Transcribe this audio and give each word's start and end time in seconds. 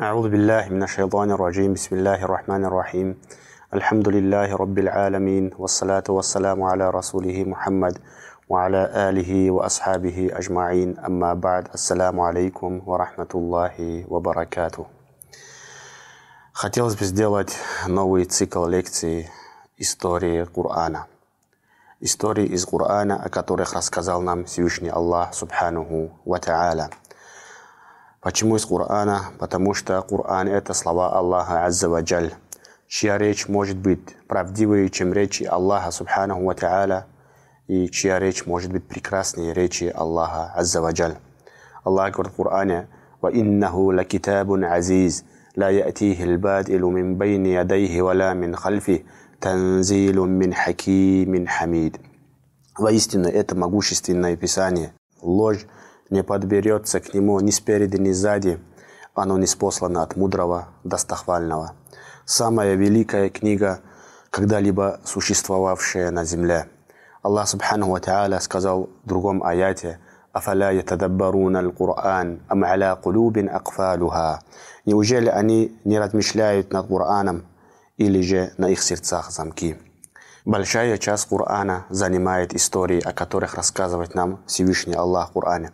أعوذ 0.00 0.28
بالله 0.28 0.68
من 0.68 0.82
الشيطان 0.82 1.30
الرجيم 1.30 1.72
بسم 1.72 1.96
الله 1.96 2.24
الرحمن 2.24 2.64
الرحيم 2.64 3.14
الحمد 3.74 4.08
لله 4.08 4.56
رب 4.56 4.78
العالمين 4.78 5.50
والصلاة 5.58 6.02
والسلام 6.08 6.62
على 6.62 6.90
رسوله 6.90 7.44
محمد 7.44 7.98
وعلى 8.48 8.90
آله 9.08 9.50
وأصحابه 9.50 10.30
أجمعين 10.34 10.98
أما 10.98 11.34
بعد 11.34 11.68
السلام 11.74 12.20
عليكم 12.20 12.82
ورحمة 12.86 13.32
الله 13.34 14.04
وبركاته 14.10 14.86
Хотелось 16.52 16.96
бы 16.96 17.04
сделать 17.04 17.54
новый 17.86 18.24
цикл 18.24 18.66
лекций 18.66 19.30
истории 19.78 20.44
Корана. 20.44 21.06
Истории 22.00 22.46
из 22.46 22.66
Корана, 22.66 23.22
о 23.22 23.28
которых 23.28 23.74
рассказал 23.74 24.22
нам 24.22 24.44
Всевышний 24.46 24.90
Аллах 24.90 25.34
Субханаху 25.34 26.10
Ва 26.24 26.40
Та'аля. 26.40 26.90
Почему 28.21 28.57
из 28.57 28.65
Корана? 28.65 29.27
Потому 29.39 29.73
что 29.73 30.01
Коран– 30.01 30.47
это 30.49 30.73
слова 30.73 31.13
Аллаха 31.13 31.65
عز 31.65 31.87
وجل. 31.87 32.33
Чья 32.85 33.17
речь 33.17 33.47
может 33.47 33.77
быть 33.77 34.01
правдивой, 34.27 34.89
чем 34.89 35.13
речи 35.13 35.43
Аллаха 35.43 35.91
سبحانه 35.91 36.43
وتعالى, 36.43 37.03
и 37.67 37.87
чья 37.87 38.19
речь 38.19 38.45
может 38.45 38.73
быть 38.73 38.85
прекраснее 38.85 39.53
речи 39.53 39.85
Аллаха 39.95 40.51
عز 40.53 40.81
وجل. 40.81 41.15
Аллах 41.85 42.11
говорит 42.11 42.33
в 42.33 42.35
Коране 42.35 42.89
«وإنه 43.21 43.31
لكتاب 43.31 44.65
عزيز، 44.65 45.23
لا 45.55 45.69
يأتيه 45.69 46.23
الباطل 46.23 46.91
من 46.91 47.15
بين 47.15 47.49
يديه 47.49 48.01
ولا 48.01 48.33
من 48.33 48.53
خلفه، 48.53 49.05
تنزيل 49.39 50.25
من 50.25 50.51
حكيم 50.51 51.47
حميد». 51.47 52.01
Воистину, 52.77 53.29
это 53.29 53.55
могущественное 53.55 54.35
писание. 54.35 54.91
Ложь 55.21 55.65
не 56.09 56.23
подберется 56.23 56.99
к 56.99 57.13
нему 57.13 57.39
ни 57.39 57.51
спереди, 57.51 57.97
ни 57.97 58.11
сзади, 58.11 58.59
оно 59.13 59.37
не 59.37 59.47
спослано 59.47 60.03
от 60.03 60.15
мудрого, 60.15 60.69
достохвального. 60.83 61.73
Самая 62.25 62.75
великая 62.75 63.29
книга, 63.29 63.79
когда-либо 64.29 64.99
существовавшая 65.03 66.11
на 66.11 66.25
земле. 66.25 66.67
Аллах 67.21 67.47
Субхану 67.49 67.89
Ва 67.89 68.39
сказал 68.39 68.89
в 69.03 69.07
другом 69.07 69.43
аяте 69.43 69.99
«Афаля 70.31 70.71
ятадаббаруна 70.71 71.59
аль-Кур'ан, 71.59 72.41
ам 72.47 72.63
аля 72.63 72.95
кулубин 72.95 73.49
акфалюха». 73.49 74.41
Неужели 74.85 75.27
они 75.27 75.77
не 75.83 75.99
размышляют 75.99 76.71
над 76.71 76.87
Кур'аном, 76.87 77.43
или 77.97 78.21
же 78.21 78.53
на 78.57 78.69
их 78.69 78.81
сердцах 78.81 79.31
замки? 79.31 79.75
Большая 80.45 80.97
часть 80.97 81.27
Кур'ана 81.27 81.83
занимает 81.89 82.53
истории, 82.53 83.01
о 83.01 83.11
которых 83.11 83.55
рассказывает 83.55 84.15
нам 84.15 84.39
Всевышний 84.47 84.95
Аллах 84.95 85.31
в 85.31 85.33
Кур'ане. 85.33 85.71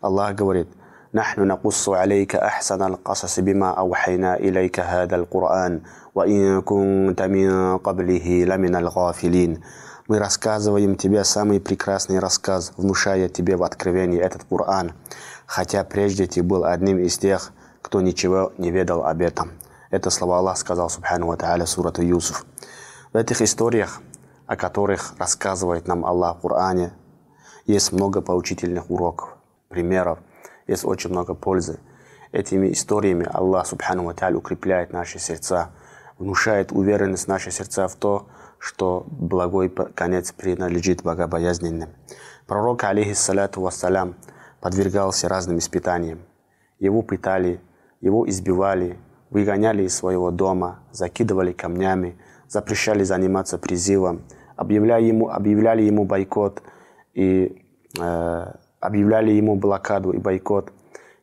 Аллах 0.00 0.34
говорит, 0.34 0.68
«Нахну 1.12 1.44
накуссу 1.44 1.94
алейка 1.94 2.38
ахсана 2.38 2.86
аль-касаси 2.86 3.40
бима 3.40 3.72
аухайна 3.72 4.36
илейка 4.36 4.82
хада 4.82 5.16
аль-Кур'ан, 5.16 5.82
ва 6.14 6.26
ин 6.26 6.62
кунта 6.62 7.28
мин 7.28 7.78
каблихи 7.78 8.44
ламин 8.46 8.76
аль-гафилин». 8.76 9.62
Мы 10.06 10.18
рассказываем 10.18 10.96
тебе 10.96 11.24
самый 11.24 11.60
прекрасный 11.60 12.18
рассказ, 12.18 12.74
внушая 12.76 13.30
тебе 13.30 13.56
в 13.56 13.62
откровении 13.62 14.20
этот 14.20 14.44
Кур'ан, 14.44 14.92
хотя 15.46 15.82
прежде 15.82 16.26
ты 16.26 16.42
был 16.42 16.66
одним 16.66 16.98
из 16.98 17.16
тех, 17.16 17.52
кто 17.80 18.02
ничего 18.02 18.52
не 18.58 18.70
ведал 18.70 19.06
об 19.06 19.22
этом. 19.22 19.52
Это 19.90 20.10
слова 20.10 20.38
Аллах 20.38 20.58
сказал, 20.58 20.90
субхану 20.90 21.28
ва 21.28 21.36
та'аля, 21.36 21.64
сурату 21.64 22.02
Юсуф. 22.02 22.44
В 23.14 23.16
этих 23.16 23.40
историях, 23.40 24.02
о 24.46 24.56
которых 24.56 25.14
рассказывает 25.18 25.88
нам 25.88 26.04
Аллах 26.04 26.36
в 26.36 26.40
Коране, 26.40 26.92
есть 27.64 27.92
много 27.92 28.20
поучительных 28.20 28.90
уроков 28.90 29.33
примеров, 29.74 30.20
есть 30.68 30.84
очень 30.84 31.10
много 31.10 31.34
пользы. 31.34 31.80
Этими 32.32 32.72
историями 32.72 33.28
Аллах, 33.32 33.66
субхану 33.66 34.04
ва 34.04 34.14
укрепляет 34.36 34.92
наши 34.92 35.18
сердца, 35.18 35.70
внушает 36.18 36.72
уверенность 36.72 37.24
в 37.24 37.28
наши 37.28 37.50
сердца 37.50 37.88
в 37.88 37.96
то, 37.96 38.28
что 38.58 39.04
благой 39.08 39.68
конец 39.68 40.32
принадлежит 40.32 41.02
богобоязненным. 41.02 41.90
Пророк, 42.46 42.84
алейхиссалату 42.84 43.60
вассалям, 43.60 44.14
подвергался 44.60 45.28
разным 45.28 45.58
испытаниям. 45.58 46.20
Его 46.78 47.02
пытали, 47.02 47.60
его 48.00 48.28
избивали, 48.28 48.96
выгоняли 49.30 49.82
из 49.82 49.94
своего 49.94 50.30
дома, 50.30 50.78
закидывали 50.92 51.52
камнями, 51.52 52.16
запрещали 52.48 53.02
заниматься 53.02 53.58
призывом, 53.58 54.22
объявляли 54.56 55.06
ему, 55.06 55.28
объявляли 55.30 55.82
ему 55.82 56.04
бойкот 56.04 56.62
и 57.12 57.66
э, 58.00 58.52
объявляли 58.86 59.32
ему 59.32 59.56
блокаду 59.56 60.12
и 60.12 60.18
бойкот. 60.18 60.72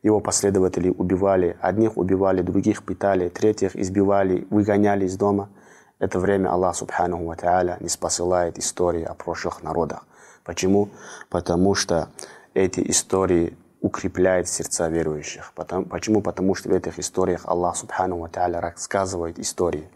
Его 0.02 0.20
последователи 0.20 0.88
убивали, 0.90 1.56
одних 1.60 1.96
убивали, 1.96 2.42
других 2.42 2.82
пытали, 2.82 3.28
третьих 3.28 3.76
избивали, 3.76 4.46
выгоняли 4.50 5.06
из 5.06 5.16
дома– 5.16 5.48
это 6.02 6.18
время 6.18 6.48
Аллах 6.48 6.74
Субханаху 6.74 7.26
Ва 7.26 7.76
не 7.78 7.88
спосылает 7.88 8.58
истории 8.58 9.04
о 9.04 9.14
прошлых 9.14 9.62
народах. 9.62 10.04
Почему? 10.42 10.88
Потому 11.30 11.76
что 11.76 12.08
эти 12.54 12.80
истории 12.90 13.56
укрепляют 13.80 14.48
сердца 14.48 14.88
верующих. 14.88 15.52
Потому, 15.54 15.86
почему? 15.86 16.20
Потому 16.20 16.56
что 16.56 16.70
в 16.70 16.72
этих 16.72 16.98
историях 16.98 17.42
Аллах 17.44 17.76
Субхану 17.76 18.18
Ва 18.18 18.30
рассказывает 18.60 19.38
истории, 19.38 19.88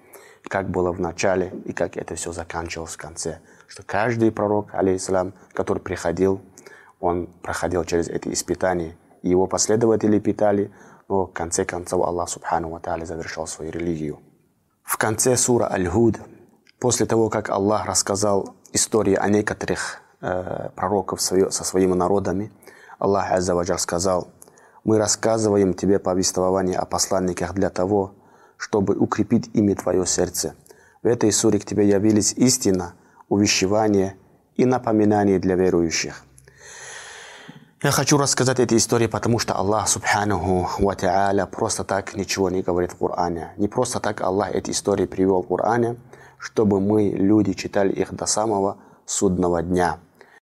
как 0.44 0.70
было 0.70 0.92
в 0.92 1.00
начале 1.00 1.52
и 1.64 1.72
как 1.72 1.96
это 1.96 2.14
все 2.14 2.30
заканчивалось 2.30 2.94
в 2.94 2.98
конце. 2.98 3.40
Что 3.66 3.82
каждый 3.82 4.30
пророк, 4.30 4.72
алейхиссалам, 4.74 5.32
который 5.54 5.82
приходил, 5.82 6.40
он 7.06 7.26
проходил 7.42 7.84
через 7.84 8.08
эти 8.08 8.32
испытания. 8.32 8.96
И 9.22 9.28
его 9.28 9.46
последователи 9.46 10.18
питали, 10.18 10.70
но 11.08 11.26
в 11.26 11.32
конце 11.32 11.64
концов 11.64 12.04
Аллах 12.04 12.28
Субхану 12.28 12.70
Ва 12.70 12.78
Та'аля 12.78 13.06
завершал 13.06 13.46
свою 13.46 13.70
религию. 13.70 14.18
В 14.82 14.98
конце 14.98 15.36
сура 15.36 15.70
Аль-Худ, 15.70 16.16
после 16.78 17.06
того, 17.06 17.28
как 17.28 17.50
Аллах 17.50 17.86
рассказал 17.86 18.54
истории 18.72 19.14
о 19.14 19.28
некоторых 19.28 20.00
э, 20.20 20.68
пророков 20.76 21.20
со 21.20 21.64
своими 21.64 21.94
народами, 21.94 22.52
Аллах 22.98 23.32
Аззаваджар 23.32 23.78
сказал, 23.78 24.28
«Мы 24.84 24.98
рассказываем 24.98 25.74
тебе 25.74 25.98
повествование 25.98 26.78
о 26.78 26.86
посланниках 26.86 27.54
для 27.54 27.70
того, 27.70 28.14
чтобы 28.56 28.94
укрепить 28.94 29.50
ими 29.54 29.74
твое 29.74 30.06
сердце. 30.06 30.54
В 31.02 31.06
этой 31.06 31.32
суре 31.32 31.58
к 31.58 31.64
тебе 31.64 31.88
явились 31.88 32.32
истина, 32.32 32.94
увещевание 33.28 34.16
и 34.54 34.64
напоминание 34.64 35.38
для 35.38 35.56
верующих». 35.56 36.25
Я 37.82 37.90
хочу 37.90 38.16
рассказать 38.16 38.58
эти 38.58 38.74
истории, 38.74 39.06
потому 39.06 39.38
что 39.38 39.52
Аллах 39.52 39.86
Субханаху 39.86 40.66
Ва 40.78 40.94
Та'аля 40.94 41.46
просто 41.46 41.84
так 41.84 42.16
ничего 42.16 42.48
не 42.48 42.62
говорит 42.62 42.92
в 42.92 42.96
Коране. 42.96 43.52
Не 43.58 43.68
просто 43.68 44.00
так 44.00 44.22
Аллах 44.22 44.54
эти 44.54 44.70
истории 44.70 45.04
привел 45.04 45.42
в 45.42 45.48
Коране, 45.48 45.96
чтобы 46.38 46.80
мы, 46.80 47.10
люди, 47.10 47.52
читали 47.52 47.92
их 47.92 48.14
до 48.14 48.24
самого 48.24 48.78
судного 49.04 49.62
дня. 49.62 49.98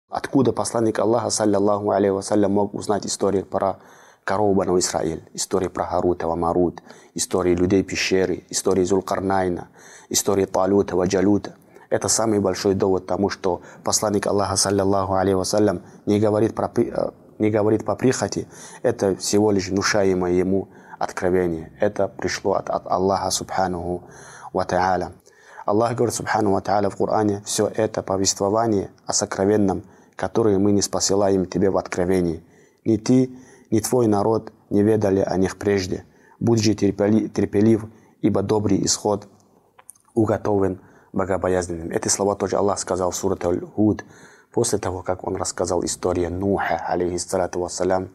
Откуда 0.08 0.52
посланник 0.52 0.98
Аллаха, 0.98 1.30
саллиллаху 1.30 1.92
алейхи 1.92 2.10
вассалям, 2.10 2.50
мог 2.50 2.74
узнать 2.74 3.06
истории 3.06 3.42
про 3.42 3.78
корову 4.24 4.54
Бану 4.54 4.76
Исраиль, 4.80 5.22
истории 5.32 5.68
про 5.68 5.84
Харута 5.84 6.26
ва 6.26 6.34
Марут, 6.34 6.82
истории 7.14 7.54
людей 7.54 7.84
пещеры, 7.84 8.42
истории 8.50 8.82
Зулкарнайна, 8.82 9.68
истории 10.08 10.46
Талута 10.46 10.96
ва 10.96 11.06
Джалута. 11.06 11.54
Это 11.90 12.06
самый 12.06 12.38
большой 12.38 12.74
довод 12.74 13.06
тому, 13.06 13.28
что 13.30 13.62
посланник 13.82 14.28
Аллаха, 14.28 14.54
саллиллаху 14.54 15.14
алейхи 15.14 15.34
вассалям, 15.34 15.82
не 16.06 16.20
говорит, 16.20 16.54
про, 16.54 16.70
э, 16.76 17.10
не 17.40 17.50
говорит 17.50 17.84
по 17.84 17.96
прихоти. 17.96 18.46
Это 18.82 19.16
всего 19.16 19.50
лишь 19.50 19.68
внушаемое 19.68 20.32
ему 20.32 20.68
откровение. 21.00 21.72
Это 21.80 22.06
пришло 22.06 22.54
от, 22.54 22.70
от 22.70 22.86
Аллаха, 22.86 23.30
субханаху 23.30 24.04
ва 24.52 24.64
та'аля. 24.64 25.12
Аллах 25.66 25.96
говорит, 25.96 26.14
субхану 26.14 26.52
ва 26.52 26.60
та'аля, 26.60 26.90
в 26.90 26.96
Коране, 26.96 27.42
все 27.44 27.66
это 27.66 28.02
повествование 28.04 28.92
о 29.04 29.12
сокровенном, 29.12 29.82
которое 30.14 30.58
мы 30.58 30.70
не 30.70 30.82
спосылаем 30.82 31.44
тебе 31.44 31.70
в 31.70 31.76
откровении. 31.76 32.44
Ни 32.84 32.98
ты, 32.98 33.36
ни 33.72 33.80
твой 33.80 34.06
народ 34.06 34.52
не 34.70 34.82
ведали 34.84 35.20
о 35.20 35.36
них 35.36 35.58
прежде. 35.58 36.04
Будь 36.38 36.62
же 36.62 36.74
терпелив, 36.74 37.86
ибо 38.20 38.42
добрый 38.42 38.84
исход 38.84 39.26
уготовен 40.14 40.80
богобоязненным. 41.12 41.90
Эти 41.90 42.08
слова 42.08 42.34
тоже 42.34 42.56
Аллах 42.56 42.78
сказал 42.78 43.10
в 43.10 43.16
сурат 43.16 43.44
Аль-Худ, 43.44 44.04
после 44.52 44.78
того, 44.78 45.02
как 45.02 45.26
он 45.26 45.36
рассказал 45.36 45.84
историю 45.84 46.32
Нуха, 46.32 46.76
алейхиссалату 46.86 47.60
вассалям, 47.60 48.10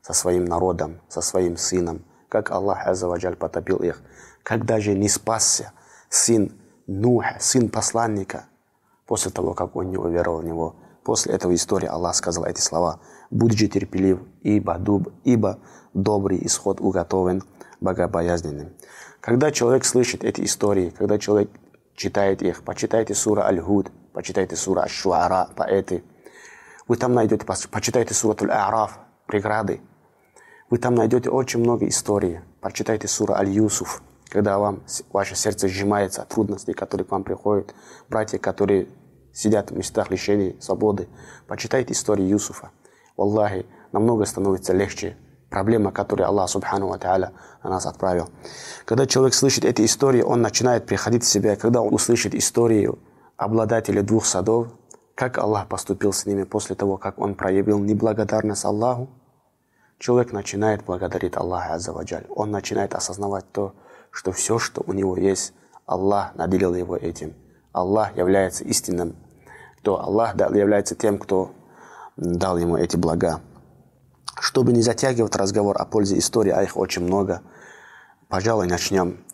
со 0.00 0.12
своим 0.12 0.44
народом, 0.44 1.00
со 1.08 1.20
своим 1.20 1.56
сыном, 1.56 2.04
как 2.28 2.50
Аллах 2.50 2.86
Азаваджаль 2.86 3.36
потопил 3.36 3.78
их, 3.78 4.02
как 4.42 4.64
даже 4.64 4.94
не 4.94 5.08
спасся 5.08 5.72
сын 6.08 6.52
Нуха, 6.86 7.36
сын 7.40 7.68
посланника, 7.68 8.46
после 9.06 9.30
того, 9.30 9.54
как 9.54 9.76
он 9.76 9.90
не 9.90 9.96
уверовал 9.96 10.40
в 10.40 10.44
него. 10.44 10.76
После 11.04 11.34
этого 11.34 11.54
истории 11.54 11.86
Аллах 11.86 12.14
сказал 12.14 12.44
эти 12.44 12.60
слова. 12.60 13.00
«Будь 13.30 13.56
терпелив, 13.56 14.20
ибо, 14.42 14.78
дуб, 14.78 15.12
ибо 15.24 15.58
добрый 15.94 16.44
исход 16.46 16.80
уготовен 16.80 17.42
богобоязненным». 17.80 18.72
Когда 19.20 19.52
человек 19.52 19.84
слышит 19.84 20.24
эти 20.24 20.42
истории, 20.42 20.90
когда 20.90 21.18
человек 21.18 21.50
читает 21.94 22.42
их, 22.42 22.64
почитайте 22.64 23.14
сура 23.14 23.42
Аль-Худ, 23.42 23.90
почитайте 24.12 24.56
сура 24.56 24.82
Аш-Шуара, 24.82 25.48
поэты. 25.56 26.04
Вы 26.88 26.96
там 26.96 27.14
найдете, 27.14 27.46
почитайте 27.46 28.12
сурат 28.14 28.42
Аль-А'раф, 28.42 28.98
преграды. 29.26 29.80
Вы 30.68 30.78
там 30.78 30.94
найдете 30.94 31.30
очень 31.30 31.60
много 31.60 31.86
историй. 31.86 32.40
Прочитайте 32.60 33.06
сура 33.06 33.34
Аль-Юсуф, 33.34 34.02
когда 34.28 34.58
вам 34.58 34.82
ваше 35.12 35.34
сердце 35.36 35.68
сжимается 35.68 36.22
от 36.22 36.28
трудностей, 36.28 36.72
которые 36.72 37.06
к 37.06 37.10
вам 37.10 37.24
приходят. 37.24 37.74
Братья, 38.08 38.38
которые 38.38 38.88
сидят 39.32 39.70
в 39.70 39.76
местах 39.76 40.10
лишения 40.10 40.54
свободы. 40.60 41.08
Почитайте 41.46 41.92
историю 41.92 42.28
Юсуфа. 42.28 42.70
Аллахи, 43.16 43.66
намного 43.92 44.24
становится 44.24 44.72
легче 44.72 45.16
проблема, 45.52 45.92
которую 45.92 46.26
Аллах 46.26 46.48
Субхану 46.48 46.92
Та'аля 46.94 47.30
на 47.62 47.70
нас 47.70 47.86
отправил. 47.86 48.30
Когда 48.84 49.06
человек 49.06 49.34
слышит 49.34 49.64
эти 49.64 49.84
истории, 49.84 50.22
он 50.22 50.42
начинает 50.42 50.86
приходить 50.86 51.22
в 51.22 51.28
себя. 51.28 51.54
Когда 51.54 51.80
он 51.80 51.94
услышит 51.94 52.34
историю 52.34 52.98
обладателя 53.36 54.02
двух 54.02 54.24
садов, 54.24 54.68
как 55.14 55.38
Аллах 55.38 55.68
поступил 55.68 56.12
с 56.12 56.26
ними 56.26 56.44
после 56.44 56.74
того, 56.74 56.96
как 56.96 57.18
он 57.18 57.34
проявил 57.34 57.78
неблагодарность 57.78 58.64
Аллаху, 58.64 59.10
человек 59.98 60.32
начинает 60.32 60.84
благодарить 60.84 61.36
Аллаха 61.36 61.74
Аззаваджаль. 61.74 62.26
Он 62.30 62.50
начинает 62.50 62.94
осознавать 62.94 63.44
то, 63.52 63.74
что 64.10 64.32
все, 64.32 64.58
что 64.58 64.82
у 64.86 64.92
него 64.92 65.16
есть, 65.16 65.52
Аллах 65.86 66.34
наделил 66.34 66.74
его 66.74 66.96
этим. 66.96 67.34
Аллах 67.72 68.16
является 68.16 68.64
истинным, 68.64 69.14
то 69.82 70.00
Аллах 70.00 70.34
является 70.34 70.94
тем, 70.94 71.18
кто 71.18 71.50
дал 72.16 72.56
ему 72.58 72.76
эти 72.76 72.96
блага. 72.96 73.40
Чтобы 74.40 74.72
не 74.72 74.82
затягивать 74.82 75.36
разговор 75.36 75.76
о 75.78 75.84
пользе 75.84 76.18
истории, 76.18 76.50
а 76.50 76.62
их 76.62 76.76
очень 76.76 77.02
много, 77.02 77.42
пожалуй, 78.28 78.66
начнем. 78.66 79.24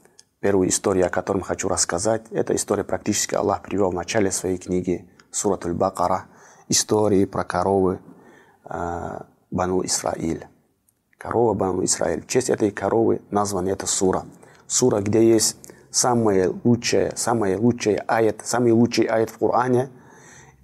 Первую 0.40 0.68
историю, 0.68 1.06
о 1.06 1.08
котором 1.08 1.40
хочу 1.40 1.68
рассказать, 1.68 2.22
это 2.30 2.54
история 2.54 2.84
практически 2.84 3.34
Аллах 3.34 3.62
привел 3.62 3.90
в 3.90 3.94
начале 3.94 4.30
своей 4.30 4.56
книги 4.56 5.08
Суратуль 5.32 5.72
Бакара, 5.72 6.26
истории 6.68 7.24
про 7.24 7.42
коровы 7.42 7.98
э, 8.64 9.20
Бану 9.50 9.84
Исраиль. 9.84 10.46
Корова 11.18 11.54
Бану 11.54 11.84
Исраиль. 11.84 12.22
В 12.22 12.28
честь 12.28 12.50
этой 12.50 12.70
коровы 12.70 13.20
названа 13.30 13.70
эта 13.70 13.86
сура. 13.86 14.26
Сура, 14.68 15.00
где 15.00 15.28
есть 15.28 15.56
самая 15.90 16.52
лучшая, 16.62 17.12
самая 17.16 17.58
лучшая 17.58 18.04
аят, 18.06 18.42
самый 18.44 18.72
лучший 18.72 19.06
аят 19.06 19.30
в 19.30 19.38
Коране, 19.38 19.90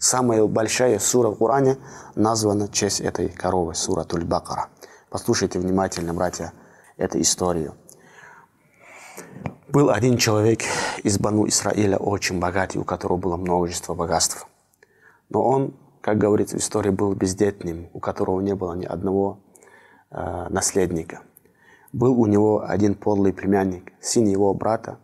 самая 0.05 0.45
большая 0.47 0.99
сура 0.99 1.31
в 1.31 1.39
Коране 1.39 1.79
названа 2.15 2.67
в 2.67 2.73
честь 2.73 3.01
этой 3.01 3.29
коровы, 3.31 3.75
сура 3.75 4.05
Туль-Бакара. 4.05 4.67
Послушайте 5.09 5.59
внимательно, 5.59 6.13
братья, 6.13 6.53
эту 6.99 7.21
историю. 7.21 7.75
Был 9.69 9.91
один 9.91 10.19
человек 10.19 10.61
из 11.03 11.19
Бану 11.19 11.49
Исраиля, 11.49 11.97
очень 11.97 12.39
богатый, 12.39 12.79
у 12.79 12.85
которого 12.85 13.17
было 13.17 13.37
множество 13.37 13.95
богатств. 13.95 14.47
Но 15.31 15.43
он, 15.43 15.75
как 16.03 16.19
говорится 16.19 16.59
в 16.59 16.61
истории, 16.61 16.91
был 16.91 17.15
бездетным, 17.15 17.89
у 17.95 17.99
которого 17.99 18.41
не 18.41 18.55
было 18.55 18.75
ни 18.75 18.85
одного 18.85 19.41
э, 20.11 20.47
наследника. 20.51 21.23
Был 21.93 22.21
у 22.21 22.27
него 22.27 22.63
один 22.63 22.95
подлый 22.95 23.33
племянник, 23.33 23.93
сын 24.01 24.25
его 24.27 24.53
брата, 24.53 24.99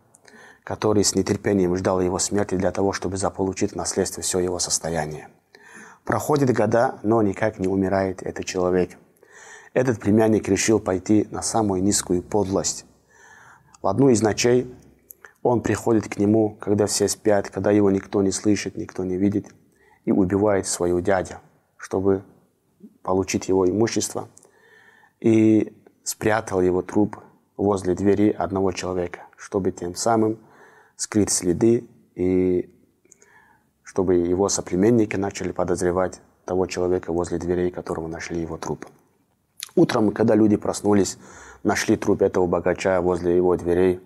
который 0.63 1.03
с 1.03 1.15
нетерпением 1.15 1.75
ждал 1.75 2.01
его 2.01 2.19
смерти 2.19 2.55
для 2.55 2.71
того, 2.71 2.93
чтобы 2.93 3.17
заполучить 3.17 3.71
в 3.71 3.75
наследство 3.75 4.21
все 4.21 4.39
его 4.39 4.59
состояние. 4.59 5.29
Проходит 6.03 6.53
года, 6.55 6.99
но 7.03 7.21
никак 7.21 7.59
не 7.59 7.67
умирает 7.67 8.23
этот 8.23 8.45
человек. 8.45 8.97
Этот 9.73 9.99
племянник 9.99 10.47
решил 10.47 10.79
пойти 10.79 11.27
на 11.31 11.41
самую 11.41 11.83
низкую 11.83 12.21
подлость. 12.21 12.85
В 13.81 13.87
одну 13.87 14.09
из 14.09 14.21
ночей 14.21 14.73
он 15.43 15.61
приходит 15.61 16.07
к 16.07 16.17
нему, 16.17 16.57
когда 16.59 16.85
все 16.85 17.07
спят, 17.07 17.49
когда 17.49 17.71
его 17.71 17.89
никто 17.89 18.21
не 18.21 18.31
слышит, 18.31 18.75
никто 18.77 19.03
не 19.03 19.17
видит, 19.17 19.47
и 20.05 20.11
убивает 20.11 20.67
своего 20.67 20.99
дядя, 20.99 21.39
чтобы 21.77 22.23
получить 23.01 23.47
его 23.47 23.67
имущество, 23.67 24.27
и 25.19 25.75
спрятал 26.03 26.61
его 26.61 26.81
труп 26.81 27.17
возле 27.57 27.95
двери 27.95 28.29
одного 28.29 28.71
человека, 28.71 29.27
чтобы 29.37 29.71
тем 29.71 29.95
самым 29.95 30.39
скрыть 31.01 31.31
следы 31.31 31.89
и 32.13 32.69
чтобы 33.81 34.17
его 34.17 34.49
соплеменники 34.49 35.15
начали 35.15 35.51
подозревать 35.51 36.21
того 36.45 36.67
человека 36.67 37.11
возле 37.11 37.39
дверей, 37.39 37.71
которого 37.71 38.07
нашли 38.07 38.39
его 38.39 38.57
труп. 38.57 38.85
Утром, 39.75 40.11
когда 40.11 40.35
люди 40.35 40.57
проснулись, 40.57 41.17
нашли 41.63 41.97
труп 41.97 42.21
этого 42.21 42.45
богача 42.45 43.01
возле 43.01 43.35
его 43.35 43.57
дверей, 43.57 43.99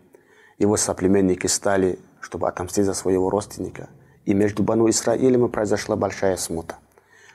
его 0.57 0.77
соплеменники 0.77 1.47
стали, 1.47 1.99
чтобы 2.21 2.47
отомстить 2.47 2.85
за 2.85 2.93
своего 2.93 3.29
родственника. 3.29 3.89
И 4.23 4.33
между 4.33 4.63
Бану 4.63 4.89
Исраилем 4.89 5.49
произошла 5.49 5.97
большая 5.97 6.37
смута. 6.37 6.77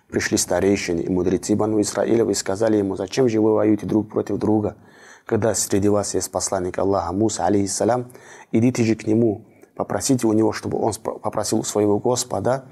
Пришли 0.08 0.38
старейшины 0.38 1.02
и 1.02 1.10
мудрецы 1.10 1.54
Бану 1.54 1.82
Исраилев 1.82 2.30
и 2.30 2.34
сказали 2.34 2.78
ему, 2.78 2.96
зачем 2.96 3.28
же 3.28 3.42
вы 3.42 3.52
воюете 3.52 3.84
друг 3.84 4.08
против 4.08 4.38
друга, 4.38 4.78
когда 5.26 5.54
среди 5.54 5.90
вас 5.90 6.14
есть 6.14 6.32
посланник 6.32 6.78
Аллаха 6.78 7.12
Муса, 7.12 7.44
алейхиссалям, 7.44 8.10
идите 8.52 8.84
же 8.84 8.96
к 8.96 9.06
нему, 9.06 9.44
Попросите 9.80 10.26
у 10.26 10.34
него, 10.34 10.52
чтобы 10.52 10.78
он 10.78 10.92
попросил 10.92 11.60
у 11.60 11.62
своего 11.62 11.98
Господа, 11.98 12.66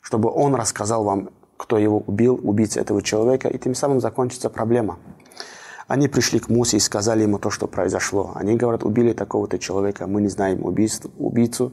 чтобы 0.00 0.30
он 0.30 0.54
рассказал 0.54 1.02
вам, 1.02 1.30
кто 1.56 1.78
его 1.78 1.98
убил, 2.06 2.38
убийца 2.40 2.78
этого 2.78 3.02
человека, 3.02 3.48
и 3.48 3.58
тем 3.58 3.74
самым 3.74 4.00
закончится 4.00 4.48
проблема. 4.48 5.00
Они 5.88 6.06
пришли 6.06 6.38
к 6.38 6.48
Мусе 6.48 6.76
и 6.76 6.80
сказали 6.80 7.22
ему 7.24 7.40
то, 7.40 7.50
что 7.50 7.66
произошло. 7.66 8.30
Они 8.36 8.54
говорят, 8.54 8.84
убили 8.84 9.14
такого-то 9.14 9.58
человека, 9.58 10.06
мы 10.06 10.20
не 10.20 10.28
знаем 10.28 10.64
убийцу. 10.64 11.10
убийцу. 11.18 11.72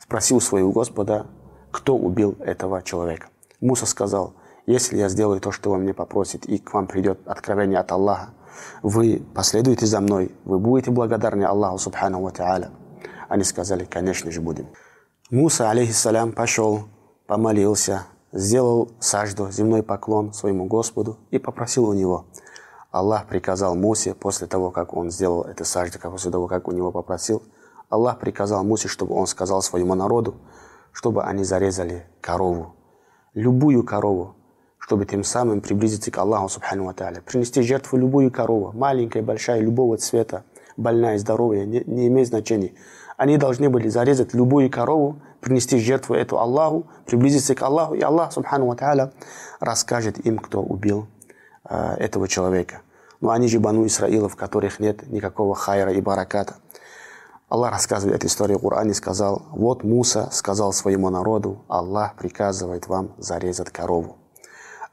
Спросил 0.00 0.40
своего 0.40 0.72
Господа, 0.72 1.26
кто 1.70 1.94
убил 1.94 2.36
этого 2.40 2.80
человека. 2.80 3.26
Муса 3.60 3.84
сказал, 3.84 4.32
если 4.64 4.96
я 4.96 5.10
сделаю 5.10 5.38
то, 5.38 5.50
что 5.50 5.70
он 5.72 5.82
мне 5.82 5.92
попросит, 5.92 6.46
и 6.46 6.56
к 6.56 6.72
вам 6.72 6.86
придет 6.86 7.18
откровение 7.26 7.78
от 7.78 7.92
Аллаха, 7.92 8.30
вы 8.82 9.22
последуете 9.34 9.84
за 9.84 10.00
мной, 10.00 10.34
вы 10.46 10.58
будете 10.58 10.90
благодарны 10.90 11.44
Аллаху 11.44 11.76
Субхану 11.76 12.22
Ва 12.22 12.30
Та'аля. 12.30 12.70
Они 13.32 13.44
сказали, 13.44 13.86
конечно 13.86 14.30
же, 14.30 14.42
будем. 14.42 14.66
Муса, 15.30 15.70
алейхиссалям, 15.70 16.32
пошел, 16.32 16.82
помолился, 17.26 18.02
сделал 18.30 18.90
сажду, 19.00 19.50
земной 19.50 19.82
поклон 19.82 20.34
своему 20.34 20.66
Господу 20.66 21.16
и 21.30 21.38
попросил 21.38 21.88
у 21.88 21.94
него. 21.94 22.26
Аллах 22.90 23.26
приказал 23.28 23.74
Мусе, 23.74 24.14
после 24.14 24.46
того, 24.46 24.70
как 24.70 24.94
он 24.94 25.10
сделал 25.10 25.44
это 25.44 25.64
сажду, 25.64 25.98
после 25.98 26.30
того, 26.30 26.46
как 26.46 26.68
у 26.68 26.72
него 26.72 26.92
попросил, 26.92 27.42
Аллах 27.88 28.18
приказал 28.18 28.64
Мусе, 28.64 28.88
чтобы 28.88 29.14
он 29.14 29.26
сказал 29.26 29.62
своему 29.62 29.94
народу, 29.94 30.34
чтобы 30.92 31.24
они 31.24 31.42
зарезали 31.42 32.04
корову, 32.20 32.74
любую 33.32 33.82
корову, 33.82 34.36
чтобы 34.76 35.06
тем 35.06 35.24
самым 35.24 35.62
приблизиться 35.62 36.10
к 36.10 36.18
Аллаху 36.18 36.50
Субхану 36.50 36.84
Ва 36.84 36.92
Принести 37.24 37.62
жертву 37.62 37.96
любую 37.96 38.30
корову, 38.30 38.72
маленькая, 38.74 39.22
большая, 39.22 39.60
любого 39.60 39.96
цвета, 39.96 40.44
больная, 40.76 41.16
здоровая, 41.16 41.64
не, 41.64 41.82
не 41.86 42.08
имеет 42.08 42.28
значения. 42.28 42.72
Они 43.22 43.36
должны 43.38 43.70
были 43.70 43.86
зарезать 43.86 44.34
любую 44.34 44.68
корову, 44.68 45.20
принести 45.40 45.78
жертву 45.78 46.16
эту 46.16 46.40
Аллаху, 46.40 46.88
приблизиться 47.06 47.54
к 47.54 47.62
Аллаху, 47.62 47.94
и 47.94 48.00
Аллах, 48.00 48.32
субхану 48.32 48.66
ва 48.66 48.74
та'аля, 48.74 49.12
расскажет 49.60 50.18
им, 50.26 50.38
кто 50.38 50.60
убил 50.60 51.06
э, 51.70 51.94
этого 52.00 52.26
человека. 52.26 52.80
Но 53.20 53.30
они 53.30 53.46
же 53.46 53.60
бану 53.60 53.86
Исраила, 53.86 54.28
в 54.28 54.34
которых 54.34 54.80
нет 54.80 55.08
никакого 55.08 55.54
хайра 55.54 55.92
и 55.92 56.00
бараката. 56.00 56.56
Аллах 57.48 57.70
рассказывает 57.70 58.16
эту 58.16 58.26
историю 58.26 58.58
в 58.58 58.62
Коране, 58.62 58.92
сказал, 58.92 59.42
вот 59.52 59.84
Муса 59.84 60.28
сказал 60.32 60.72
своему 60.72 61.08
народу, 61.08 61.64
Аллах 61.68 62.16
приказывает 62.16 62.88
вам 62.88 63.14
зарезать 63.18 63.70
корову. 63.70 64.16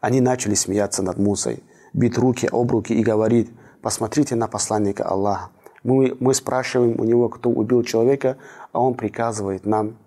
Они 0.02 0.22
начали 0.22 0.54
смеяться 0.54 1.02
над 1.02 1.18
Мусой, 1.18 1.64
бить 1.94 2.16
руки 2.16 2.48
об 2.52 2.70
руки 2.70 2.94
и 2.94 3.02
говорить, 3.02 3.50
посмотрите 3.82 4.36
на 4.36 4.48
посланника 4.48 5.04
Аллаха. 5.04 5.50
Мы, 5.84 6.16
мы 6.20 6.34
спрашиваем 6.34 7.00
у 7.00 7.04
него, 7.04 7.30
кто 7.30 7.50
убил 7.50 7.84
человека, 7.84 8.38
а 8.72 8.82
он 8.82 8.96
приказывает 8.96 9.66
нам 9.66 9.98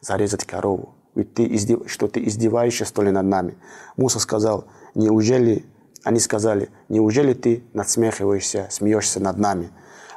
зарезать 0.00 0.44
корову. 0.44 0.94
Ведь 1.14 1.34
ты 1.34 1.46
издев... 1.54 1.90
что 1.90 2.08
ты 2.08 2.24
издеваешься, 2.24 2.84
что 2.84 3.02
ли, 3.02 3.10
над 3.10 3.26
нами? 3.26 3.54
Муса 3.96 4.18
сказал, 4.18 4.64
неужели, 4.94 5.64
они 6.04 6.18
сказали, 6.18 6.70
неужели 6.88 7.34
ты 7.34 7.62
надсмехиваешься, 7.72 8.66
смеешься 8.70 9.20
над 9.20 9.38
нами? 9.38 9.70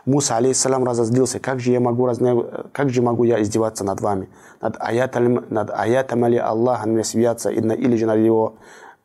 Муса, 0.05 0.38
алейхиссалам, 0.38 0.83
разозлился, 0.83 1.39
как 1.39 1.59
же 1.59 1.71
я 1.71 1.79
могу, 1.79 2.05
разне... 2.05 2.35
как 2.71 2.89
же 2.89 3.01
могу 3.01 3.24
я 3.24 3.41
издеваться 3.41 3.83
над 3.83 4.01
вами? 4.01 4.29
Над 4.62 4.77
аятами, 4.79 5.43
над 5.50 5.71
аятами 5.71 6.29
ли 6.29 6.38
Аллаха 6.38 6.88
мне 6.88 7.03
смеяться 7.03 7.50
или 7.50 7.95
же 7.95 8.05
над 8.05 8.19
его 8.19 8.55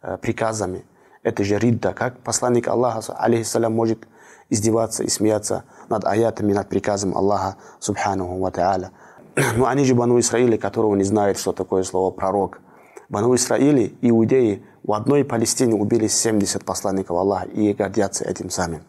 э, 0.02 0.16
приказами? 0.20 0.84
Это 1.22 1.42
же 1.44 1.58
ридда. 1.58 1.92
Как 1.92 2.18
посланник 2.18 2.68
Аллаха, 2.68 3.12
алейхиссалам, 3.12 3.74
может 3.74 4.06
издеваться 4.50 5.02
и 5.02 5.08
смеяться 5.08 5.64
над 5.88 6.04
аятами, 6.04 6.52
над 6.52 6.68
приказом 6.68 7.16
Аллаха, 7.16 7.56
субханаху 7.78 8.38
ва 8.38 8.50
та'аля. 8.50 8.90
Но 9.56 9.66
они 9.66 9.84
же 9.84 9.94
Бану 9.94 10.18
Исраили, 10.18 10.56
которого 10.56 10.94
не 10.96 11.04
знают, 11.04 11.38
что 11.38 11.52
такое 11.52 11.82
слово 11.84 12.10
пророк. 12.10 12.60
Бану 13.08 13.34
Исраили, 13.34 13.96
иудеи, 14.02 14.62
в 14.82 14.92
одной 14.92 15.24
Палестине 15.24 15.74
убили 15.74 16.06
70 16.06 16.64
посланников 16.64 17.16
Аллаха 17.16 17.46
и 17.46 17.72
гордятся 17.72 18.24
этим 18.24 18.50
самим. 18.50 18.82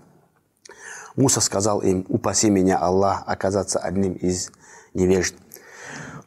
Муса 1.15 1.41
сказал 1.41 1.81
им, 1.81 2.05
упаси 2.07 2.49
меня, 2.49 2.77
Аллах, 2.77 3.23
оказаться 3.25 3.79
одним 3.79 4.13
из 4.13 4.51
невежд. 4.93 5.35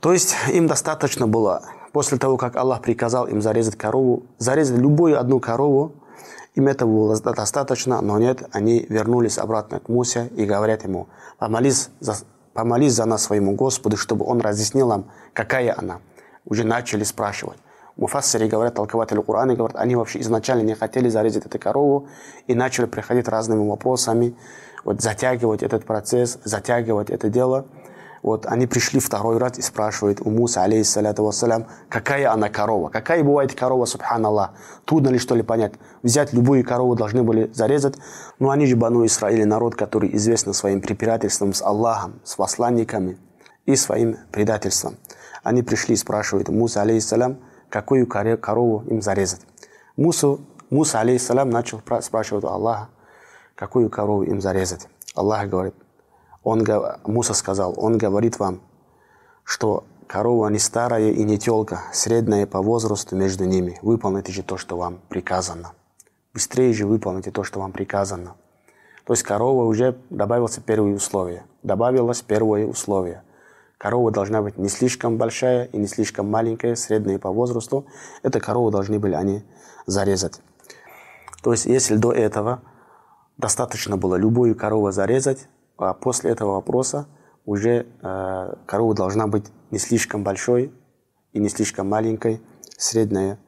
То 0.01 0.13
есть 0.13 0.35
им 0.53 0.67
достаточно 0.67 1.27
было, 1.27 1.63
после 1.93 2.19
того, 2.19 2.37
как 2.37 2.57
Аллах 2.57 2.83
приказал 2.83 3.27
им 3.27 3.41
зарезать 3.41 3.77
корову, 3.77 4.25
зарезать 4.39 4.79
любую 4.79 5.19
одну 5.19 5.41
корову, 5.41 5.95
Им 6.55 6.69
этого 6.69 6.89
было 6.89 7.21
достаточно, 7.21 8.01
но 8.01 8.19
нет, 8.19 8.45
они 8.53 8.87
вернулись 8.89 9.39
обратно 9.39 9.81
к 9.81 9.89
Мусе 9.89 10.31
и 10.37 10.45
говорят 10.45 10.85
ему, 10.85 11.09
помолись 11.39 11.91
за, 11.99 12.15
помолись 12.53 12.93
за 12.93 13.07
нас 13.07 13.25
своему 13.25 13.57
Господу, 13.57 13.97
чтобы 13.97 14.25
он 14.25 14.41
разъяснил 14.41 14.89
нам, 14.89 15.11
какая 15.33 15.75
она. 15.77 16.01
Уже 16.45 16.65
начали 16.65 17.03
спрашивать. 17.03 17.59
Муфассири 17.97 18.49
говорят, 18.49 18.75
толкователи 18.75 19.21
Корана 19.21 19.55
говорят, 19.55 19.77
они 19.77 19.97
вообще 19.97 20.21
изначально 20.21 20.63
не 20.63 20.75
хотели 20.75 21.09
зарезать 21.09 21.47
эту 21.47 21.59
корову 21.59 22.09
и 22.47 22.55
начали 22.55 22.87
приходить 22.87 23.29
разными 23.29 23.69
вопросами, 23.69 24.37
вот 24.85 25.01
затягивать 25.01 25.63
этот 25.63 25.85
процесс, 25.85 26.39
затягивать 26.45 27.11
это 27.11 27.29
дело. 27.29 27.67
Вот 28.25 28.47
они 28.47 28.67
пришли 28.67 29.01
второй 29.01 29.37
раз 29.37 29.59
и 29.59 29.63
спрашивают 29.63 30.23
у 30.23 30.31
Муса, 30.31 30.63
алейхиссалату 30.63 31.23
вассалям, 31.23 31.67
какая 31.91 32.33
она 32.33 32.49
корова? 32.49 32.89
Какая 32.89 33.23
бывает 33.23 33.55
корова, 33.55 33.85
субханаллах? 33.85 34.53
Трудно 34.87 35.11
ли 35.11 35.19
что 35.19 35.35
ли 35.35 35.43
понять? 35.43 35.75
Взять 36.03 36.33
любую 36.33 36.65
корову 36.65 36.97
должны 36.97 37.23
были 37.23 37.51
зарезать. 37.53 37.97
Но 38.39 38.49
они 38.49 38.65
же 38.65 38.77
Бану 38.77 39.05
Израиль, 39.05 39.47
народ, 39.47 39.75
который 39.75 40.17
известен 40.17 40.55
своим 40.55 40.81
препирательством 40.81 41.53
с 41.53 41.61
Аллахом, 41.61 42.19
с 42.25 42.35
посланниками 42.37 43.19
и 43.67 43.77
своим 43.77 44.17
предательством. 44.33 44.97
Они 45.43 45.63
пришли 45.63 45.93
и 45.93 45.99
спрашивают 45.99 46.49
Муса, 46.49 46.81
алейхиссалям, 46.81 47.37
какую 47.69 48.07
корову 48.07 48.85
им 48.89 49.03
зарезать. 49.03 49.43
Мусу, 49.99 50.41
Муса, 50.71 51.01
алейхиссалям, 51.01 51.51
начал 51.51 51.83
спрашивать 52.01 52.45
Аллаха, 52.45 52.89
какую 53.55 53.91
корову 53.91 54.23
им 54.23 54.41
зарезать. 54.41 54.89
Аллах 55.15 55.47
говорит, 55.51 55.75
он, 56.45 56.65
Муса 57.05 57.35
сказал, 57.35 57.75
он 57.77 57.99
говорит 57.99 58.39
вам, 58.39 58.61
что 59.43 59.85
корова 60.07 60.49
не 60.49 60.59
старая 60.59 61.11
и 61.11 61.25
не 61.25 61.39
телка, 61.39 61.83
средняя 61.93 62.47
по 62.47 62.63
возрасту 62.63 63.17
между 63.17 63.45
ними. 63.45 63.79
Выполните 63.83 64.31
же 64.31 64.43
то, 64.43 64.57
что 64.57 64.77
вам 64.77 65.01
приказано. 65.09 65.73
Быстрее 66.33 66.73
же 66.73 66.87
выполните 66.87 67.31
то, 67.31 67.45
что 67.45 67.61
вам 67.61 67.73
приказано. 67.73 68.35
То 69.07 69.13
есть 69.13 69.23
корова 69.23 69.65
уже 69.65 69.97
добавился 70.11 70.61
первое 70.61 70.95
условие. 70.95 71.45
Добавилось 71.63 72.23
первое 72.23 72.67
условие. 72.67 73.23
Корова 73.79 74.11
должна 74.11 74.41
быть 74.41 74.57
не 74.57 74.69
слишком 74.69 75.19
большая 75.19 75.65
и 75.67 75.77
не 75.77 75.87
слишком 75.87 76.31
маленькая, 76.31 76.75
средняя 76.75 77.19
по 77.19 77.31
возрасту. 77.31 77.87
Эту 78.23 78.41
корову 78.41 78.71
должны 78.71 78.99
были 78.99 79.15
они 79.15 79.45
зарезать. 79.87 80.41
То 81.43 81.53
есть 81.53 81.67
если 81.67 81.97
до 81.97 82.13
этого 82.13 82.63
достаточно 83.37 83.97
было 83.97 84.17
любую 84.17 84.55
корову 84.55 84.91
зарезать, 84.91 85.49
после 86.01 86.31
этого 86.31 86.55
вопроса 86.55 87.07
уже 87.45 87.87
э, 88.03 88.55
корова 88.67 88.95
должна 88.95 89.27
быть 89.27 89.47
не 89.71 89.79
слишком 89.79 90.23
большой 90.23 90.73
и 91.33 91.39
не 91.39 91.49
слишком 91.49 91.89
маленькой, 91.89 92.41
средняя 92.77 93.39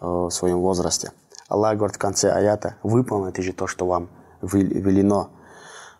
э, 0.00 0.06
в 0.06 0.30
своем 0.30 0.60
возрасте. 0.60 1.12
Аллах 1.48 1.76
говорит 1.76 1.96
в 1.96 1.98
конце 1.98 2.30
аята, 2.32 2.76
выполните 2.82 3.42
же 3.42 3.52
то, 3.52 3.66
что 3.66 3.86
вам 3.86 4.08
велено. 4.42 5.30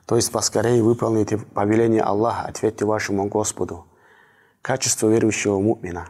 То 0.06 0.16
есть 0.16 0.30
поскорее 0.33 0.83
выполните 0.83 1.38
повеление 1.38 2.02
Аллаха, 2.02 2.49
ответьте 2.49 2.85
вашему 2.85 3.28
Господу. 3.28 3.87
Качество 4.62 5.09
верующего 5.09 5.61
мумина. 5.61 6.09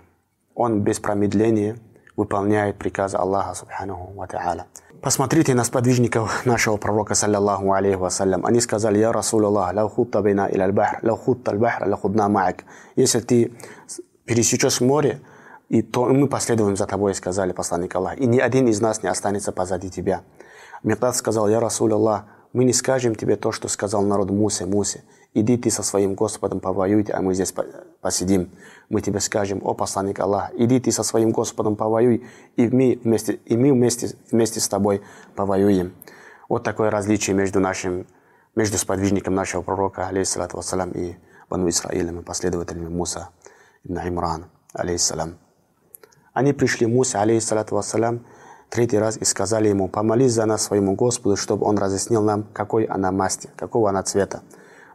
Он 0.55 0.81
без 0.81 1.01
промедления 1.01 1.79
выполняет 2.17 2.79
приказы 2.79 3.17
Аллаха, 3.17 3.55
субханаху 3.55 4.13
ва. 4.15 4.27
Посмотрите 5.03 5.55
на 5.55 5.65
сподвижников 5.65 6.47
нашего 6.47 6.79
пророка, 6.79 7.15
саллиллаху 7.15 7.73
алейхи 7.73 7.97
вассалям. 7.97 8.45
Они 8.47 8.61
сказали, 8.61 8.99
«Я 8.99 9.13
Расул 9.13 9.45
Аллах, 9.45 9.75
lau 9.75 9.89
хутта 9.89 10.23
бейна 10.23 10.49
иля 10.51 10.65
аль-бахр, 10.65 10.99
lau 11.03 11.17
хутта 11.17 11.53
аль-бахр, 11.53 11.87
ла 11.87 11.97
худна 11.97 12.29
ма'ак». 12.29 12.65
Если 12.97 13.21
ты 13.21 13.53
пересечешь 14.25 14.81
море, 14.81 15.21
и 15.69 15.83
то 15.83 16.07
мы 16.07 16.29
последуем 16.29 16.77
за 16.77 16.87
тобой, 16.87 17.15
сказали 17.15 17.53
посланник 17.53 17.95
Аллаха. 17.95 18.17
И 18.17 18.27
ни 18.27 18.39
один 18.39 18.69
из 18.69 18.81
нас 18.81 19.03
не 19.03 19.09
останется 19.09 19.53
позади 19.53 19.91
тебя. 19.91 20.23
Мирдат 20.83 21.15
сказал, 21.17 21.49
«Я 21.49 21.61
Расул 21.61 21.93
Аллах, 21.93 22.25
мы 22.53 22.65
не 22.65 22.73
скажем 22.73 23.15
тебе 23.15 23.37
то, 23.37 23.53
что 23.53 23.69
сказал 23.69 24.03
народ 24.03 24.31
Мусе, 24.31 24.65
Мусе. 24.65 25.05
Иди 25.39 25.59
ты 25.59 25.71
со 25.71 25.83
своим 25.83 26.15
Господом 26.15 26.61
повоюй, 26.61 27.03
а 27.13 27.21
мы 27.21 27.35
здесь 27.35 27.53
посидим. 28.01 28.53
Мы 28.89 29.03
тебе 29.03 29.21
скажем, 29.21 29.61
о 29.63 29.75
посланник 29.75 30.19
Аллах, 30.19 30.51
иди 30.55 30.81
ты 30.81 30.91
со 30.91 31.03
своим 31.03 31.31
Господом 31.31 31.77
повоюй, 31.77 32.27
и 32.57 32.67
мы 32.69 32.99
вместе, 33.05 33.35
и 33.45 33.55
мы 33.55 33.71
вместе, 33.71 34.17
вместе 34.31 34.61
с 34.61 34.69
тобой 34.69 35.03
повоюем. 35.35 35.93
Вот 36.49 36.63
такое 36.63 36.91
различие 36.91 37.37
между 37.37 37.61
нашим, 37.61 38.07
между 38.55 38.79
сподвижником 38.79 39.35
нашего 39.35 39.61
пророка, 39.61 40.09
алейхиссалату 40.09 40.57
вассалям, 40.57 40.93
и 40.93 41.17
Бану 41.51 41.69
Исраилем, 41.69 42.21
и 42.21 42.23
последователями 42.23 42.89
Муса 42.89 43.29
ибн 43.85 43.99
Имран, 44.09 44.47
алейхиссалам. 44.73 45.37
Они 46.33 46.55
пришли 46.55 46.87
Мусе, 46.87 47.19
алейхиссалату 47.19 47.75
вассалям, 47.75 48.25
третий 48.71 48.97
раз 48.97 49.19
и 49.19 49.25
сказали 49.27 49.69
ему, 49.69 49.89
помолись 49.89 50.33
за 50.33 50.47
нас 50.47 50.63
своему 50.63 50.95
Господу, 50.95 51.37
чтобы 51.37 51.67
он 51.67 51.77
разъяснил 51.77 52.23
нам, 52.23 52.45
какой 52.55 52.85
она 52.85 53.13
масти, 53.13 53.51
какого 53.55 53.91
она 53.91 54.03
цвета. 54.03 54.41